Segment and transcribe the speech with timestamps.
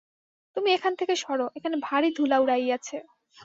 [0.55, 2.97] তুমি এখান থেকে সরো, এখানে ভারি ধুলা উড়াইয়াছে।